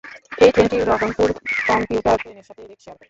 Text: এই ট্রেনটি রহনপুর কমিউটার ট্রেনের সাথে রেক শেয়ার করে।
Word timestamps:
এই 0.43 0.51
ট্রেনটি 0.53 0.77
রহনপুর 0.81 1.27
কমিউটার 1.67 2.17
ট্রেনের 2.21 2.45
সাথে 2.47 2.61
রেক 2.63 2.79
শেয়ার 2.83 2.95
করে। 2.95 2.99